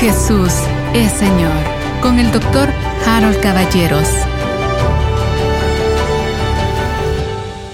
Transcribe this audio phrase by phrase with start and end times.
[0.00, 0.54] Jesús
[0.94, 1.52] es Señor
[2.00, 2.70] con el doctor
[3.06, 4.08] Harold Caballeros.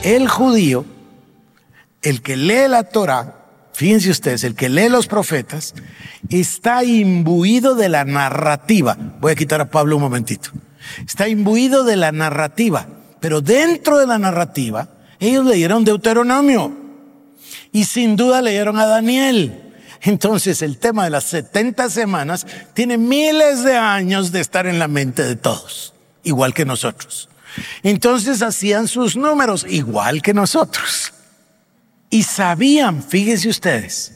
[0.02, 0.84] El judío,
[2.02, 5.74] el que lee la Torah, fíjense ustedes, el que lee los profetas,
[6.28, 8.96] está imbuido de la narrativa.
[9.20, 10.50] Voy a quitar a Pablo un momentito.
[11.06, 12.88] Está imbuido de la narrativa,
[13.20, 14.88] pero dentro de la narrativa,
[15.20, 16.72] ellos leyeron Deuteronomio
[17.70, 19.65] y sin duda leyeron a Daniel.
[20.02, 24.88] Entonces el tema de las 70 semanas tiene miles de años de estar en la
[24.88, 27.28] mente de todos, igual que nosotros.
[27.82, 31.12] Entonces hacían sus números, igual que nosotros.
[32.10, 34.12] Y sabían, fíjense ustedes,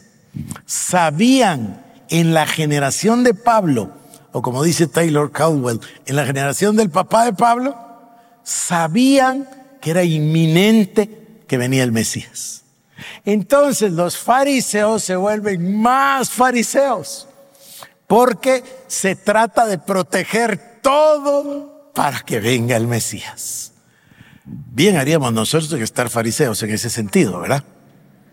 [0.66, 3.92] sabían en la generación de Pablo,
[4.32, 7.76] o como dice Taylor Caldwell, en la generación del papá de Pablo,
[8.44, 9.48] sabían
[9.80, 12.59] que era inminente que venía el Mesías.
[13.24, 17.28] Entonces los fariseos se vuelven más fariseos,
[18.06, 23.72] porque se trata de proteger todo para que venga el Mesías.
[24.44, 27.62] Bien haríamos nosotros que estar fariseos en ese sentido, ¿verdad?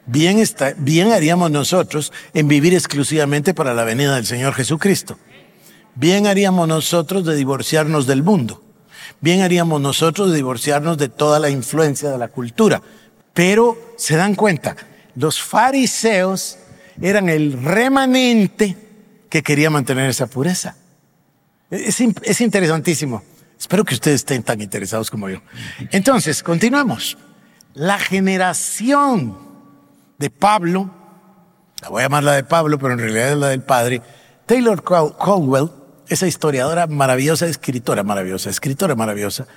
[0.06, 5.20] Bien, está, bien haríamos nosotros en vivir exclusivamente para la venida del Señor Jesucristo.
[5.96, 8.64] Bien haríamos nosotros de divorciarnos del mundo.
[9.20, 12.82] Bien haríamos nosotros de divorciarnos de toda la influencia de la cultura.
[13.38, 14.76] Pero se dan cuenta,
[15.14, 16.58] los fariseos
[17.00, 18.76] eran el remanente
[19.30, 20.76] que quería mantener esa pureza.
[21.70, 23.22] Es, es, interesantísimo.
[23.60, 25.44] Espero que ustedes estén tan interesados como yo.
[25.92, 27.16] Entonces, continuamos.
[27.76, 29.38] La generación
[30.18, 30.90] de Pablo,
[31.84, 34.02] la voy a llamar la de Pablo, pero en realidad es la del padre,
[34.48, 35.70] Taylor Caldwell,
[36.10, 39.48] esa historiadora maravillosa, escritora maravillosa, escritora maravillosa,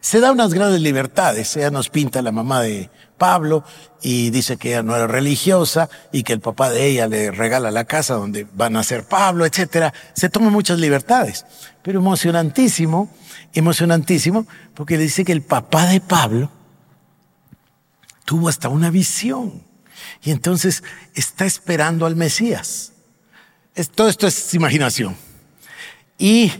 [0.00, 1.56] se da unas grandes libertades.
[1.56, 3.64] Ella nos pinta la mamá de Pablo
[4.00, 7.70] y dice que ella no era religiosa y que el papá de ella le regala
[7.70, 9.92] la casa donde van a ser Pablo, etcétera.
[10.14, 11.44] Se toma muchas libertades,
[11.82, 13.10] pero emocionantísimo,
[13.52, 16.50] emocionantísimo, porque dice que el papá de Pablo
[18.24, 19.62] tuvo hasta una visión
[20.22, 22.92] y entonces está esperando al Mesías.
[23.94, 25.27] todo esto es imaginación.
[26.18, 26.52] Y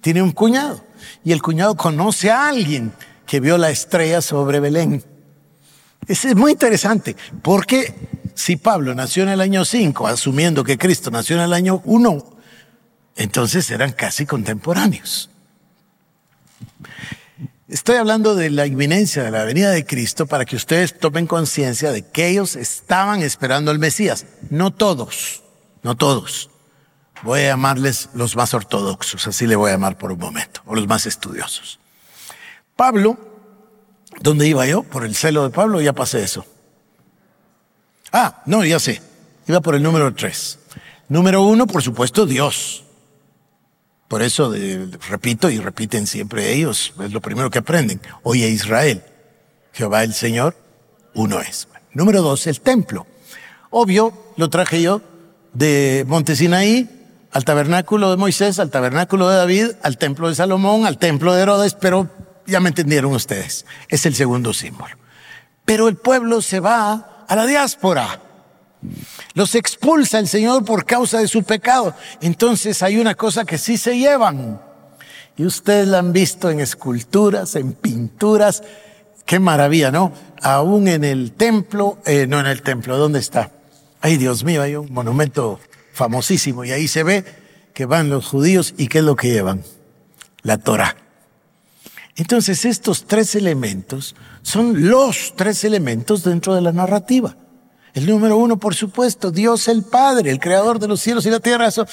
[0.00, 0.84] tiene un cuñado
[1.24, 2.92] y el cuñado conoce a alguien
[3.26, 5.02] que vio la estrella sobre Belén.
[6.06, 7.94] Es muy interesante, porque
[8.34, 12.36] si Pablo nació en el año 5, asumiendo que Cristo nació en el año 1,
[13.16, 15.30] entonces eran casi contemporáneos.
[17.66, 21.90] Estoy hablando de la inminencia de la venida de Cristo para que ustedes tomen conciencia
[21.90, 24.26] de que ellos estaban esperando al Mesías.
[24.50, 25.42] No todos,
[25.82, 26.50] no todos.
[27.24, 30.74] Voy a llamarles los más ortodoxos, así le voy a llamar por un momento, o
[30.74, 31.80] los más estudiosos.
[32.76, 33.16] Pablo,
[34.20, 34.82] ¿dónde iba yo?
[34.82, 36.44] Por el celo de Pablo, ya pasé eso.
[38.12, 39.00] Ah, no, ya sé.
[39.48, 40.58] Iba por el número tres.
[41.08, 42.84] Número uno, por supuesto, Dios.
[44.06, 44.52] Por eso
[45.08, 48.02] repito y repiten siempre ellos, es lo primero que aprenden.
[48.22, 49.02] Oye Israel,
[49.72, 50.54] Jehová el Señor,
[51.14, 51.68] uno es.
[51.94, 53.06] Número dos, el templo.
[53.70, 55.00] Obvio, lo traje yo
[55.54, 57.00] de Montesinaí
[57.34, 61.42] al tabernáculo de Moisés, al tabernáculo de David, al templo de Salomón, al templo de
[61.42, 62.08] Herodes, pero
[62.46, 63.66] ya me entendieron ustedes.
[63.88, 64.94] Es el segundo símbolo.
[65.64, 68.20] Pero el pueblo se va a la diáspora.
[69.34, 71.96] Los expulsa el Señor por causa de su pecado.
[72.20, 74.60] Entonces hay una cosa que sí se llevan.
[75.36, 78.62] Y ustedes la han visto en esculturas, en pinturas.
[79.26, 80.12] Qué maravilla, ¿no?
[80.40, 83.50] Aún en el templo, eh, no en el templo, ¿dónde está?
[84.00, 85.58] Ay, Dios mío, hay un monumento
[85.94, 87.24] famosísimo, y ahí se ve
[87.72, 89.62] que van los judíos y qué es lo que llevan,
[90.42, 90.96] la Torah.
[92.16, 97.36] Entonces estos tres elementos son los tres elementos dentro de la narrativa.
[97.94, 101.40] El número uno, por supuesto, Dios el Padre, el creador de los cielos y la
[101.40, 101.86] tierra, eso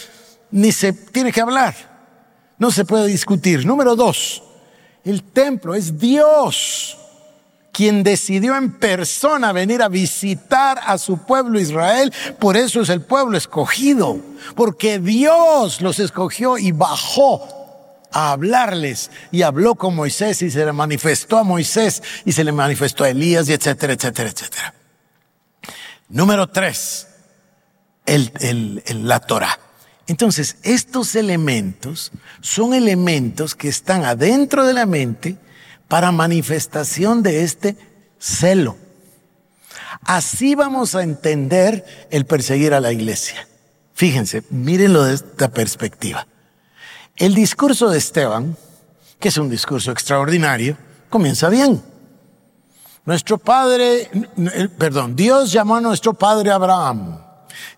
[0.49, 1.75] ni se tiene que hablar,
[2.57, 3.65] no se puede discutir.
[3.65, 4.43] Número dos,
[5.03, 6.97] el templo es Dios
[7.71, 12.13] quien decidió en persona venir a visitar a su pueblo Israel.
[12.39, 14.19] Por eso es el pueblo escogido,
[14.55, 17.61] porque Dios los escogió y bajó
[18.11, 22.51] a hablarles y habló con Moisés y se le manifestó a Moisés y se le
[22.51, 24.73] manifestó a Elías y etcétera, etcétera, etcétera.
[26.09, 27.07] Número tres,
[28.05, 28.31] el,
[28.85, 29.57] el, la Torah.
[30.07, 35.37] Entonces, estos elementos son elementos que están adentro de la mente,
[35.91, 37.75] para manifestación de este
[38.17, 38.77] celo.
[40.05, 43.45] Así vamos a entender el perseguir a la iglesia.
[43.93, 46.25] Fíjense, mírenlo de esta perspectiva.
[47.17, 48.55] El discurso de Esteban,
[49.19, 50.77] que es un discurso extraordinario,
[51.09, 51.83] comienza bien.
[53.03, 54.09] Nuestro padre,
[54.77, 57.21] perdón, Dios llamó a nuestro padre Abraham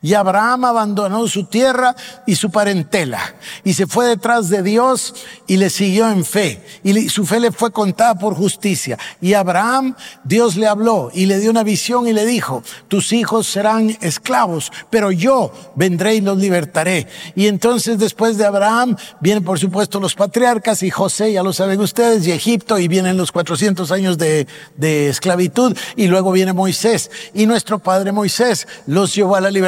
[0.02, 3.20] Y Abraham abandonó su tierra y su parentela
[3.64, 5.16] y se fue detrás de Dios
[5.48, 6.64] y le siguió en fe.
[6.84, 8.98] Y su fe le fue contada por justicia.
[9.22, 13.48] Y Abraham, Dios le habló y le dio una visión y le dijo, tus hijos
[13.48, 17.08] serán esclavos, pero yo vendré y los libertaré.
[17.36, 21.80] Y entonces después de Abraham vienen por supuesto los patriarcas y José, ya lo saben
[21.80, 27.12] ustedes, y Egipto y vienen los 400 años de, de esclavitud y luego viene Moisés.
[27.34, 29.63] Y nuestro padre Moisés los llevó a la libertad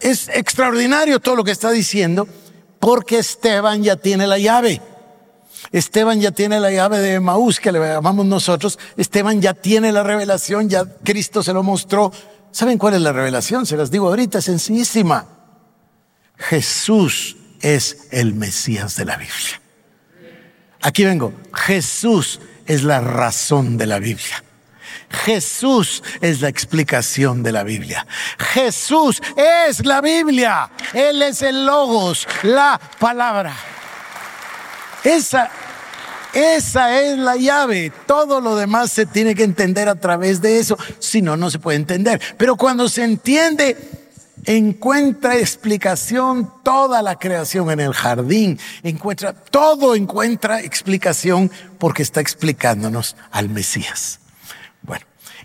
[0.00, 2.26] es extraordinario todo lo que está diciendo
[2.80, 4.80] porque Esteban ya tiene la llave.
[5.70, 8.78] Esteban ya tiene la llave de Maús, que le llamamos nosotros.
[8.96, 12.12] Esteban ya tiene la revelación, ya Cristo se lo mostró.
[12.50, 13.64] ¿Saben cuál es la revelación?
[13.64, 15.26] Se las digo ahorita, es sencillísima.
[16.36, 19.60] Jesús es el Mesías de la Biblia.
[20.82, 21.32] Aquí vengo.
[21.54, 24.42] Jesús es la razón de la Biblia.
[25.12, 28.06] Jesús es la explicación de la Biblia.
[28.38, 30.70] Jesús es la Biblia.
[30.92, 33.54] Él es el logos, la palabra.
[35.04, 35.50] Esa,
[36.32, 37.92] esa es la llave.
[38.06, 40.78] Todo lo demás se tiene que entender a través de eso.
[40.98, 42.20] Si no, no se puede entender.
[42.38, 43.76] Pero cuando se entiende,
[44.44, 48.58] encuentra explicación toda la creación en el jardín.
[48.82, 54.21] Encuentra, todo encuentra explicación porque está explicándonos al Mesías.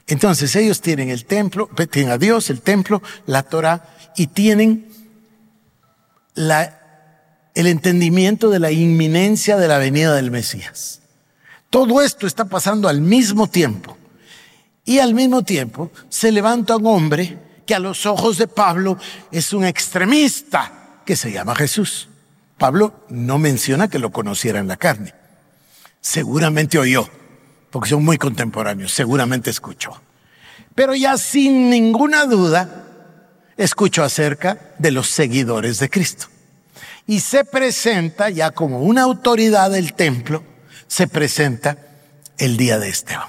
[0.08, 4.88] Entonces ellos tienen el templo, tienen a Dios, el templo, la Torah y tienen
[6.34, 6.80] la,
[7.54, 11.02] el entendimiento de la inminencia de la venida del Mesías.
[11.70, 13.98] Todo esto está pasando al mismo tiempo.
[14.86, 18.98] Y al mismo tiempo se levanta un hombre que a los ojos de Pablo
[19.34, 22.08] es un extremista que se llama Jesús.
[22.58, 25.14] Pablo no menciona que lo conociera en la carne.
[26.00, 27.10] Seguramente oyó
[27.70, 30.02] porque son muy contemporáneos, seguramente escuchó.
[30.76, 32.86] Pero ya sin ninguna duda,
[33.58, 36.28] escuchó acerca de los seguidores de Cristo.
[37.08, 40.44] Y se presenta ya como una autoridad del templo,
[40.88, 41.78] se presenta
[42.38, 43.28] el día de Esteban.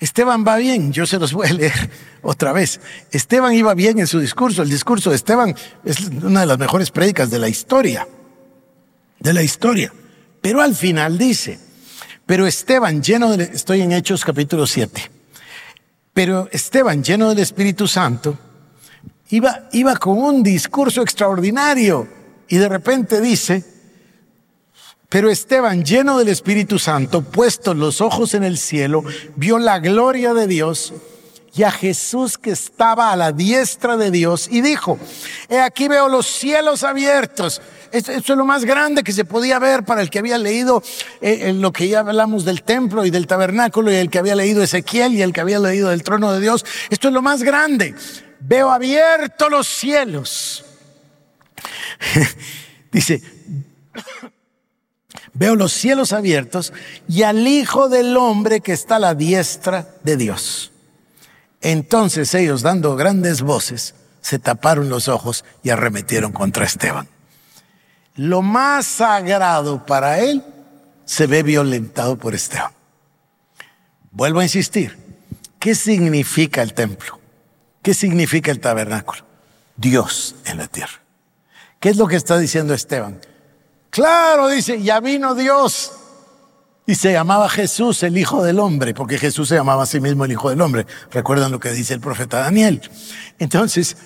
[0.00, 1.90] Esteban va bien, yo se los voy a leer
[2.22, 2.80] otra vez.
[3.10, 6.90] Esteban iba bien en su discurso, el discurso de Esteban es una de las mejores
[6.90, 8.08] prédicas de la historia,
[9.20, 9.92] de la historia.
[10.40, 11.58] Pero al final dice,
[12.26, 15.10] pero Esteban, lleno de, estoy en Hechos capítulo 7,
[16.12, 18.38] pero Esteban, lleno del Espíritu Santo,
[19.30, 22.08] iba, iba con un discurso extraordinario
[22.48, 23.64] y de repente dice,
[25.08, 29.04] pero Esteban, lleno del Espíritu Santo, puesto los ojos en el cielo,
[29.36, 30.92] vio la gloria de Dios
[31.56, 34.98] y a Jesús que estaba a la diestra de Dios y dijo,
[35.48, 37.62] he aquí veo los cielos abiertos.
[37.92, 40.82] Esto, es lo más grande que se podía ver para el que había leído
[41.20, 44.34] eh, en lo que ya hablamos del templo y del tabernáculo y el que había
[44.34, 46.66] leído Ezequiel y el que había leído del trono de Dios.
[46.90, 47.94] Esto es lo más grande.
[48.40, 50.64] Veo abiertos los cielos.
[52.90, 53.22] Dice,
[55.34, 56.72] veo los cielos abiertos
[57.08, 60.72] y al Hijo del Hombre que está a la diestra de Dios.
[61.64, 67.08] Entonces ellos, dando grandes voces, se taparon los ojos y arremetieron contra Esteban.
[68.16, 70.44] Lo más sagrado para él
[71.06, 72.70] se ve violentado por Esteban.
[74.10, 74.98] Vuelvo a insistir,
[75.58, 77.18] ¿qué significa el templo?
[77.80, 79.24] ¿Qué significa el tabernáculo?
[79.74, 81.00] Dios en la tierra.
[81.80, 83.22] ¿Qué es lo que está diciendo Esteban?
[83.88, 85.92] Claro, dice, ya vino Dios
[86.86, 90.24] y se llamaba Jesús el Hijo del Hombre, porque Jesús se llamaba a sí mismo
[90.24, 90.86] el Hijo del Hombre.
[91.10, 92.82] Recuerdan lo que dice el profeta Daniel.
[93.38, 93.96] Entonces,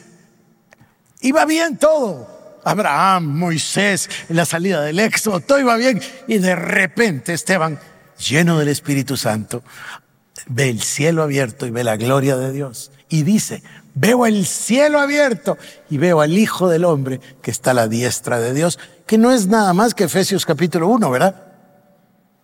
[1.21, 2.61] iba bien todo.
[2.65, 6.01] Abraham, Moisés, la salida del éxodo, todo iba bien.
[6.29, 7.81] Y de repente Esteban,
[8.19, 9.63] lleno del Espíritu Santo,
[10.47, 12.93] ve el cielo abierto y ve la gloria de Dios.
[13.09, 13.63] Y dice,
[13.95, 15.59] veo el cielo abierto
[15.91, 19.33] y veo al Hijo del Hombre que está a la diestra de Dios, que no
[19.33, 21.48] es nada más que Efesios capítulo 1, ¿verdad?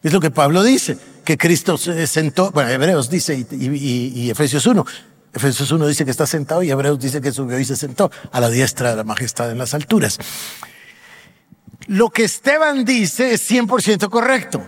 [0.04, 4.84] Es lo que Pablo dice, que Cristo se sentó, bueno, Hebreos dice y, Efesios 1.
[5.32, 8.38] Efesios 1 dice que está sentado y Hebreos dice que subió y se sentó a
[8.38, 10.18] la diestra de la majestad en las alturas.
[11.86, 14.62] Lo que Esteban dice es 100% correcto,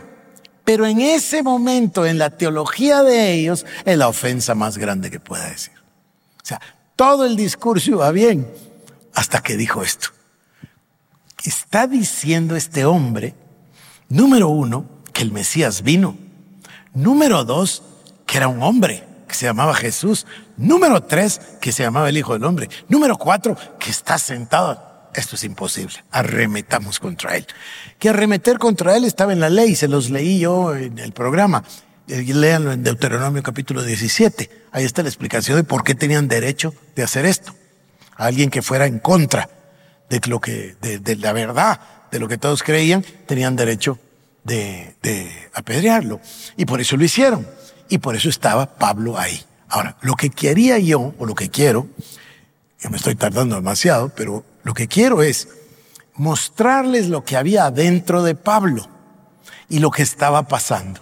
[0.65, 5.21] pero en ese momento, en la teología de ellos, es la ofensa más grande que
[5.21, 5.75] pueda decir.
[6.43, 6.63] O sea,
[6.97, 8.51] todo el discurso iba bien
[9.13, 10.09] hasta que dijo esto.
[11.45, 13.35] Está diciendo este hombre,
[14.09, 16.15] número uno, que el Mesías vino.
[16.93, 17.83] Número dos,
[18.27, 20.27] que era un hombre que se llamaba Jesús.
[20.59, 22.69] Número tres, que se llamaba el Hijo del Hombre.
[22.91, 25.09] Número cuatro, que está sentado.
[25.15, 26.05] Esto es imposible.
[26.11, 27.47] Arremetamos contra él.
[27.99, 31.65] Que arremeter contra él estaba en la ley, se los leí yo en el programa.
[32.09, 34.51] Eh, léanlo en Deuteronomio capítulo 17.
[34.73, 37.55] Ahí está la explicación de por qué tenían derecho de hacer esto.
[38.17, 39.49] alguien que fuera en contra
[40.11, 41.81] de lo que, de, la verdad,
[42.11, 43.99] de lo que todos creían, tenían derecho
[44.47, 46.21] de, de apedrearlo.
[46.57, 47.47] Y por eso lo hicieron.
[47.89, 49.45] Y por eso estaba Pablo ahí.
[49.69, 51.89] Ahora, lo que quería yo, o lo que quiero,
[52.81, 55.49] yo me estoy tardando demasiado, pero lo que quiero es
[56.15, 58.89] mostrarles lo que había dentro de Pablo
[59.69, 61.01] y lo que estaba pasando.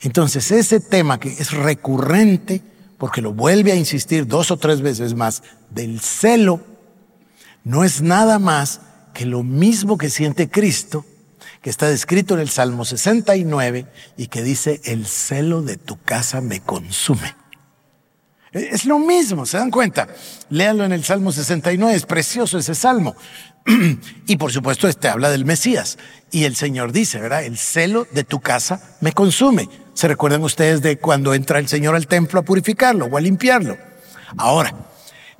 [0.00, 2.62] Entonces, ese tema que es recurrente,
[2.98, 6.60] porque lo vuelve a insistir dos o tres veces más, del celo,
[7.64, 8.80] no es nada más
[9.12, 11.04] que lo mismo que siente Cristo,
[11.62, 13.86] que está descrito en el Salmo 69
[14.16, 17.34] y que dice, el celo de tu casa me consume.
[18.52, 20.08] Es lo mismo, ¿se dan cuenta?
[20.48, 23.14] Léanlo en el Salmo 69, es precioso ese salmo.
[24.26, 25.98] y por supuesto, este habla del Mesías.
[26.32, 27.44] Y el Señor dice, ¿verdad?
[27.44, 29.68] El celo de tu casa me consume.
[29.94, 33.76] ¿Se recuerdan ustedes de cuando entra el Señor al templo a purificarlo o a limpiarlo?
[34.36, 34.74] Ahora,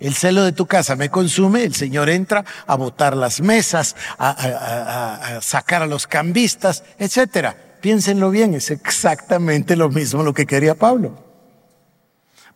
[0.01, 5.39] el celo de tu casa me consume, el Señor entra a botar las mesas, a,
[5.43, 7.57] sacar a los cambistas, etcétera.
[7.81, 11.31] Piénsenlo bien, es exactamente lo mismo lo que quería Pablo.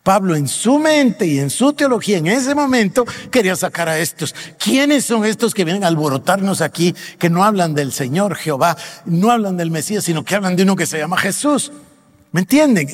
[0.02, 4.34] Pablo en su mente y en su teología en ese momento quería sacar a estos.
[4.58, 9.30] ¿Quiénes son estos que vienen a alborotarnos aquí, que no hablan del Señor Jehová, no
[9.30, 11.72] hablan del Mesías, sino que hablan de uno que se llama Jesús?
[12.34, 12.88] ¿Me entienden?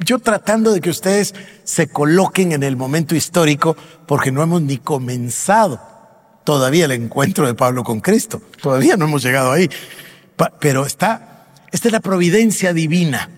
[0.00, 1.34] Yo tratando de que ustedes
[1.64, 3.74] se coloquen en el momento histórico
[4.06, 5.80] porque no hemos ni comenzado
[6.44, 8.42] todavía el encuentro de Pablo con Cristo.
[8.60, 9.70] Todavía no hemos llegado ahí.
[10.60, 13.30] Pero está, esta es la providencia divina,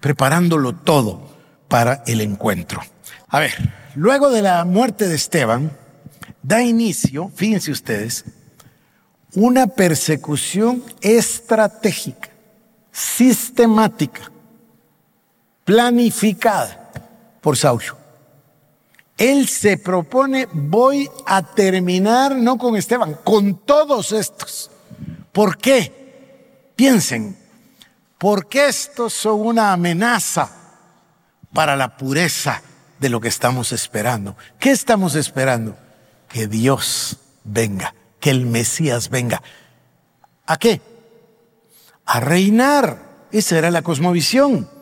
[0.00, 1.36] preparándolo todo
[1.68, 2.82] para el encuentro.
[3.28, 3.52] A ver,
[3.94, 5.70] luego de la muerte de Esteban,
[6.42, 8.24] da inicio, fíjense ustedes,
[9.36, 12.28] una persecución estratégica,
[12.90, 14.32] sistemática,
[15.66, 16.90] planificada
[17.42, 17.98] por Saulo.
[19.18, 24.70] Él se propone, voy a terminar no con Esteban, con todos estos.
[25.32, 26.72] ¿Por qué?
[26.76, 27.36] Piensen,
[28.16, 30.50] porque estos son una amenaza
[31.52, 32.62] para la pureza
[33.00, 34.36] de lo que estamos esperando.
[34.60, 35.76] ¿Qué estamos esperando?
[36.28, 39.42] Que Dios venga, que el Mesías venga.
[40.46, 40.80] ¿A qué?
[42.04, 43.04] A reinar.
[43.32, 44.75] Esa era la cosmovisión.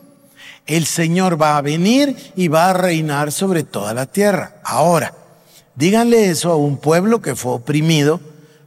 [0.65, 4.57] El Señor va a venir y va a reinar sobre toda la tierra.
[4.63, 5.13] Ahora,
[5.75, 8.19] díganle eso a un pueblo que fue oprimido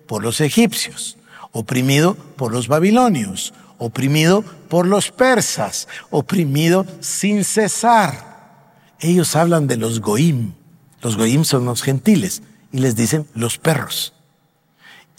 [0.07, 1.19] por los egipcios,
[1.53, 8.29] oprimido por los babilonios, oprimido por los persas, oprimido sin cesar.
[9.01, 10.55] Ellos hablan de los goim.
[11.01, 14.15] Los goim son los gentiles y les dicen los perros.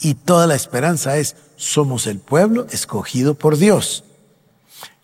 [0.00, 4.04] Y toda la esperanza es, somos el pueblo escogido por Dios.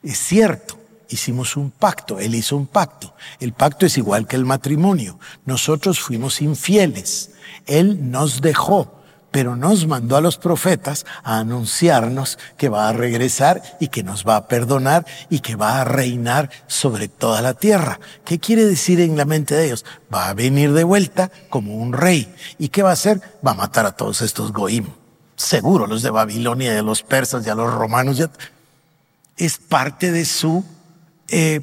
[0.02, 3.14] Es cierto, hicimos un pacto, Él hizo un pacto.
[3.40, 5.18] El pacto es igual que el matrimonio.
[5.44, 7.30] Nosotros fuimos infieles.
[7.66, 8.96] Él nos dejó
[9.36, 14.26] pero nos mandó a los profetas a anunciarnos que va a regresar y que nos
[14.26, 18.00] va a perdonar y que va a reinar sobre toda la tierra.
[18.24, 19.84] ¿Qué quiere decir en la mente de ellos?
[20.10, 22.34] Va a venir de vuelta como un rey.
[22.58, 23.20] ¿Y qué va a hacer?
[23.46, 24.86] Va a matar a todos estos goim.
[25.36, 28.18] Seguro los de Babilonia, de los persas y los romanos.
[29.36, 30.64] Es parte de su
[31.28, 31.60] eh,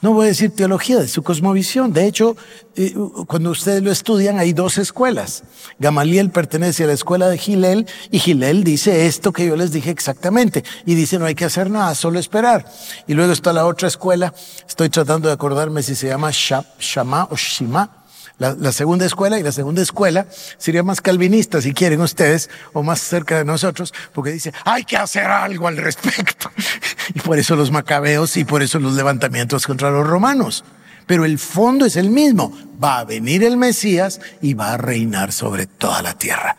[0.00, 1.92] no voy a decir teología, de su cosmovisión.
[1.92, 2.36] De hecho,
[2.76, 2.94] eh,
[3.26, 5.42] cuando ustedes lo estudian, hay dos escuelas.
[5.80, 9.90] Gamaliel pertenece a la escuela de Gilel y Gilel dice esto que yo les dije
[9.90, 10.62] exactamente.
[10.86, 12.64] Y dice no hay que hacer nada, solo esperar.
[13.08, 14.32] Y luego está la otra escuela,
[14.68, 17.97] estoy tratando de acordarme si se llama Shama o Shima,
[18.38, 20.26] la, segunda escuela, y la segunda escuela
[20.58, 24.96] sería más calvinista, si quieren ustedes, o más cerca de nosotros, porque dice, hay que
[24.96, 26.50] hacer algo al respecto.
[27.14, 30.64] y por eso los macabeos y por eso los levantamientos contra los romanos.
[31.06, 32.56] Pero el fondo es el mismo.
[32.82, 36.56] Va a venir el Mesías y va a reinar sobre toda la tierra.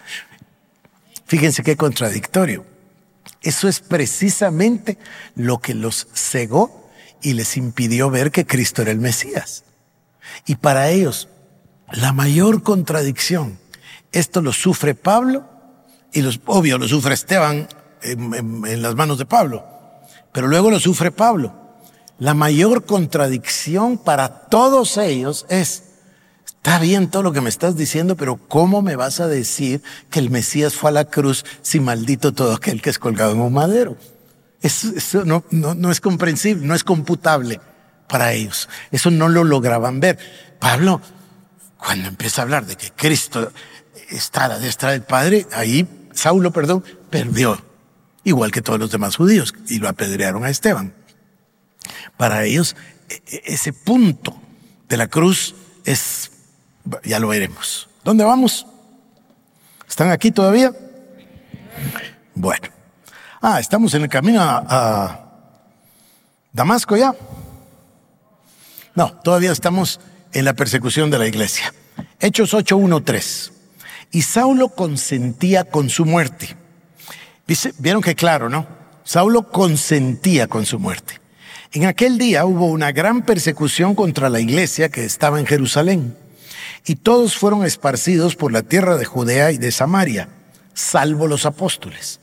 [1.28, 2.66] Fíjense qué contradictorio.
[3.42, 4.98] Eso es precisamente
[5.36, 6.90] lo que los cegó
[7.22, 9.64] y les impidió ver que Cristo era el Mesías.
[10.46, 11.30] Y para ellos
[11.92, 13.58] la mayor contradicción.
[14.12, 15.48] Esto lo sufre Pablo
[16.12, 17.68] y los, obvio lo sufre Esteban
[18.02, 19.66] en, las manos de Pablo,
[20.32, 21.54] pero luego lo sufre Pablo.
[22.18, 25.84] La mayor contradicción para todos ellos es,
[26.46, 30.20] está bien todo lo que me estás diciendo, pero ¿cómo me vas a decir que
[30.20, 33.54] el Mesías fue a la cruz si maldito todo aquel que es colgado en un
[33.54, 33.96] madero?
[34.62, 37.62] Eso, no, no, no es comprensible, no es computable
[38.10, 38.68] para ellos.
[38.92, 40.18] Eso no lo lograban ver.
[40.60, 41.00] Pablo
[41.80, 43.52] cuando empieza a hablar de que Cristo
[44.10, 47.64] está a la destra del Padre, ahí Saulo, perdón, perdió,
[48.24, 50.94] igual que todos los demás judíos, y lo apedrearon a Esteban.
[52.18, 52.76] Para ellos,
[53.10, 54.40] e, e, ese punto
[54.90, 55.56] de la cruz
[55.86, 56.32] es,
[57.04, 58.66] ya lo veremos, ¿Dónde vamos?
[59.88, 60.74] ¿Están aquí todavía?
[62.34, 62.70] Bueno.
[63.42, 65.26] Ah, estamos en el camino a, a
[66.52, 67.14] Damasco ya.
[68.96, 70.00] No, todavía estamos
[70.34, 71.74] en la persecución de la iglesia.
[72.20, 73.52] Hechos 8.1.3.
[74.12, 76.56] Y Saulo consentía con su muerte.
[77.78, 78.68] Vieron que claro, ¿no?
[79.04, 81.20] Saulo consentía con su muerte.
[81.72, 86.16] En aquel día hubo una gran persecución contra la iglesia que estaba en Jerusalén,
[86.86, 90.30] y todos fueron esparcidos por la tierra de Judea y de Samaria,
[90.74, 92.20] salvo los apóstoles.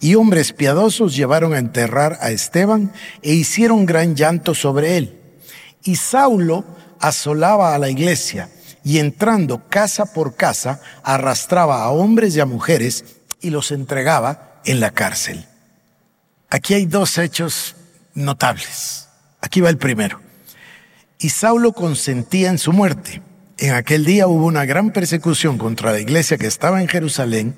[0.00, 2.92] Y hombres piadosos llevaron a enterrar a Esteban
[3.22, 5.20] e hicieron gran llanto sobre él.
[5.84, 6.64] Y Saulo
[7.00, 8.50] asolaba a la iglesia
[8.84, 13.04] y entrando casa por casa arrastraba a hombres y a mujeres
[13.40, 15.46] y los entregaba en la cárcel.
[16.48, 17.76] Aquí hay dos hechos
[18.14, 19.08] notables.
[19.40, 20.20] Aquí va el primero.
[21.18, 23.22] Y Saulo consentía en su muerte.
[23.58, 27.56] En aquel día hubo una gran persecución contra la iglesia que estaba en Jerusalén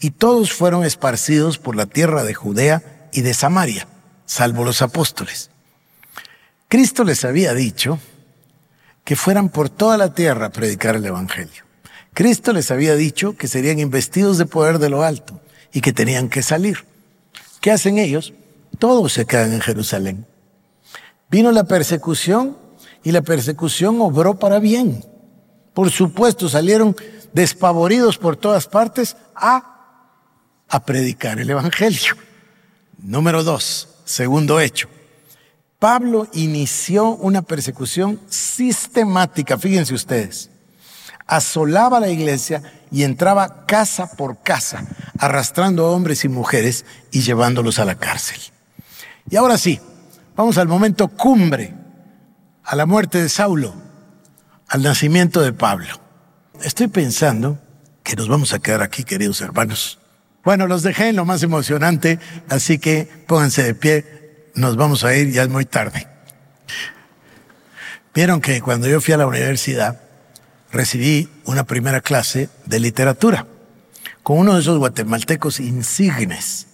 [0.00, 3.86] y todos fueron esparcidos por la tierra de Judea y de Samaria,
[4.26, 5.50] salvo los apóstoles.
[6.66, 8.00] Cristo les había dicho
[9.04, 11.62] que fueran por toda la tierra a predicar el Evangelio.
[12.14, 15.40] Cristo les había dicho que serían investidos de poder de lo alto
[15.72, 16.84] y que tenían que salir.
[17.60, 18.32] ¿Qué hacen ellos?
[18.78, 20.26] Todos se quedan en Jerusalén.
[21.30, 22.56] Vino la persecución
[23.02, 25.04] y la persecución obró para bien.
[25.74, 26.96] Por supuesto, salieron
[27.32, 29.98] despavoridos por todas partes a,
[30.68, 32.14] a predicar el Evangelio.
[32.98, 34.88] Número dos, segundo hecho.
[35.84, 40.48] Pablo inició una persecución sistemática, fíjense ustedes.
[41.26, 44.86] Asolaba la iglesia y entraba casa por casa,
[45.18, 48.40] arrastrando a hombres y mujeres y llevándolos a la cárcel.
[49.28, 49.78] Y ahora sí,
[50.34, 51.74] vamos al momento cumbre,
[52.64, 53.74] a la muerte de Saulo,
[54.68, 56.00] al nacimiento de Pablo.
[56.62, 57.58] Estoy pensando
[58.02, 59.98] que nos vamos a quedar aquí, queridos hermanos.
[60.44, 64.13] Bueno, los dejé en lo más emocionante, así que pónganse de pie
[64.54, 66.08] nos vamos a ir, ya es muy tarde.
[68.14, 70.00] Vieron que cuando yo fui a la universidad,
[70.70, 73.46] recibí una primera clase de literatura
[74.22, 76.66] con uno de esos guatemaltecos insignes,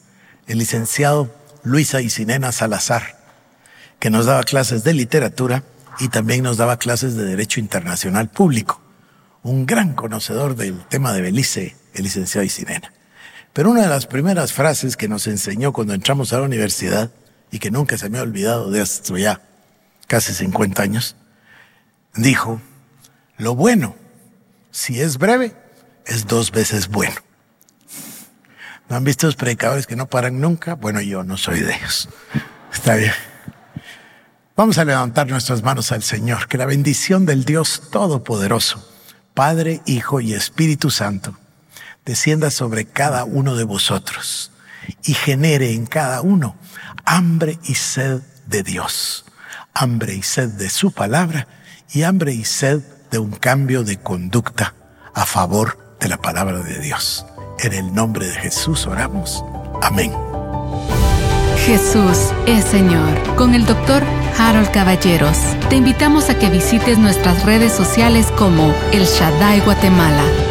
[0.46, 3.18] el licenciado Luisa Isinena Salazar,
[3.98, 5.64] que nos daba clases de literatura
[5.98, 8.80] y también nos daba clases de Derecho Internacional Público.
[9.42, 12.92] Un gran conocedor del tema de Belice, el licenciado Isinena.
[13.52, 17.10] Pero una de las primeras frases que nos enseñó cuando entramos a la universidad
[17.50, 19.40] y que nunca se me ha olvidado de esto ya
[20.06, 21.16] casi 50 años,
[22.14, 22.60] dijo,
[23.38, 23.94] lo bueno,
[24.72, 25.54] si es breve,
[26.04, 27.14] es dos veces bueno.
[28.88, 30.74] ¿No han visto los predicadores que no paran nunca?
[30.74, 32.08] Bueno, yo no soy de ellos.
[32.72, 33.12] Está bien.
[34.56, 38.84] Vamos a levantar nuestras manos al Señor, que la bendición del Dios Todopoderoso,
[39.32, 41.38] Padre, Hijo y Espíritu Santo,
[42.04, 44.50] descienda sobre cada uno de vosotros
[45.04, 46.56] y genere en cada uno
[47.04, 49.24] hambre y sed de Dios,
[49.74, 51.46] hambre y sed de su palabra
[51.92, 54.74] y hambre y sed de un cambio de conducta
[55.14, 57.26] a favor de la palabra de Dios.
[57.58, 59.44] En el nombre de Jesús oramos.
[59.82, 60.12] Amén.
[61.66, 63.18] Jesús es Señor.
[63.36, 64.02] Con el doctor
[64.38, 65.36] Harold Caballeros.
[65.68, 70.49] Te invitamos a que visites nuestras redes sociales como El Shaddai Guatemala